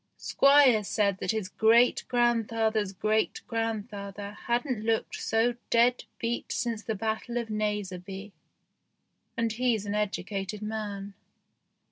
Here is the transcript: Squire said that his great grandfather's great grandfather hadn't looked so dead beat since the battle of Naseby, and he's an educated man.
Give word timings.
Squire 0.17 0.83
said 0.83 1.19
that 1.19 1.29
his 1.29 1.47
great 1.47 2.05
grandfather's 2.07 2.91
great 2.91 3.41
grandfather 3.47 4.31
hadn't 4.47 4.83
looked 4.83 5.17
so 5.21 5.53
dead 5.69 6.05
beat 6.17 6.51
since 6.51 6.81
the 6.81 6.95
battle 6.95 7.37
of 7.37 7.51
Naseby, 7.51 8.31
and 9.37 9.51
he's 9.53 9.85
an 9.85 9.93
educated 9.93 10.63
man. 10.63 11.13